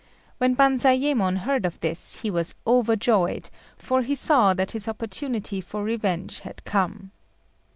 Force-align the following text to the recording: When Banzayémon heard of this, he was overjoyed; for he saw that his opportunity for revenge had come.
When 0.39 0.55
Banzayémon 0.55 1.41
heard 1.41 1.63
of 1.63 1.79
this, 1.79 2.21
he 2.21 2.31
was 2.31 2.55
overjoyed; 2.65 3.51
for 3.77 4.01
he 4.01 4.15
saw 4.15 4.55
that 4.55 4.71
his 4.71 4.87
opportunity 4.87 5.61
for 5.61 5.83
revenge 5.83 6.39
had 6.39 6.63
come. 6.65 7.11